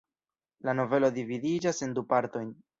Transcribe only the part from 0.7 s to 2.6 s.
novelo dividiĝas en du partojn.